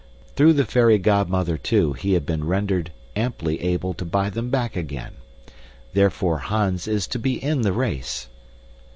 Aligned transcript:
Through 0.35 0.53
the 0.53 0.65
fairy 0.65 0.97
godmother, 0.97 1.59
too, 1.59 1.93
he 1.93 2.13
had 2.13 2.25
been 2.25 2.47
rendered 2.47 2.91
amply 3.15 3.61
able 3.61 3.93
to 3.93 4.03
buy 4.03 4.31
them 4.31 4.49
back 4.49 4.75
again. 4.75 5.11
Therefore 5.93 6.39
Hans 6.39 6.87
is 6.87 7.05
to 7.05 7.19
be 7.19 7.33
in 7.35 7.61
the 7.61 7.71
race. 7.71 8.27